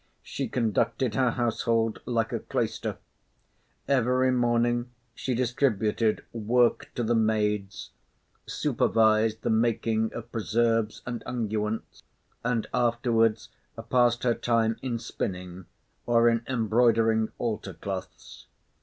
[0.23, 2.97] She conducted her household like a cloister.
[3.87, 7.91] Every morning she distributed work to the maids,
[8.47, 12.01] supervised the making of preserves and unguents,
[12.43, 13.49] and afterwards
[13.91, 15.67] passed her time in spinning,
[16.07, 18.47] or in embroidering altar cloths.